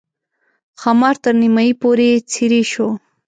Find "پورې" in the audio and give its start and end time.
1.81-2.09